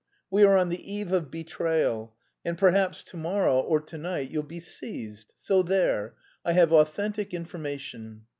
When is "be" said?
4.41-4.59